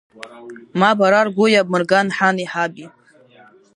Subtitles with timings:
[0.79, 2.85] Ма бара ргәы иабмырган ҳани ҳаби.